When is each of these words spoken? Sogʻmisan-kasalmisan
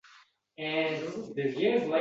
Sogʻmisan-kasalmisan 0.61 1.89